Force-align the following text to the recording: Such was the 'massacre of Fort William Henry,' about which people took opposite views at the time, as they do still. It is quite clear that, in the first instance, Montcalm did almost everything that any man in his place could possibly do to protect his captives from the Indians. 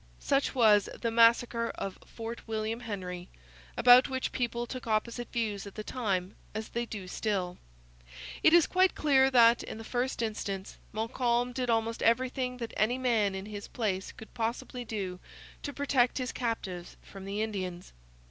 Such 0.17 0.55
was 0.55 0.89
the 0.99 1.11
'massacre 1.11 1.69
of 1.75 1.99
Fort 2.07 2.47
William 2.47 2.79
Henry,' 2.79 3.29
about 3.77 4.09
which 4.09 4.31
people 4.31 4.65
took 4.65 4.87
opposite 4.87 5.31
views 5.31 5.67
at 5.67 5.75
the 5.75 5.83
time, 5.83 6.33
as 6.55 6.69
they 6.69 6.87
do 6.87 7.07
still. 7.07 7.59
It 8.41 8.51
is 8.51 8.65
quite 8.65 8.95
clear 8.95 9.29
that, 9.29 9.61
in 9.61 9.77
the 9.77 9.83
first 9.83 10.23
instance, 10.23 10.79
Montcalm 10.91 11.53
did 11.53 11.69
almost 11.69 12.01
everything 12.01 12.57
that 12.57 12.73
any 12.75 12.97
man 12.97 13.35
in 13.35 13.45
his 13.45 13.67
place 13.67 14.11
could 14.11 14.33
possibly 14.33 14.83
do 14.83 15.19
to 15.61 15.71
protect 15.71 16.17
his 16.17 16.31
captives 16.31 16.97
from 17.03 17.25
the 17.25 17.43
Indians. 17.43 17.93